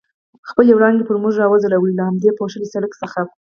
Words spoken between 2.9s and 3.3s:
څخه.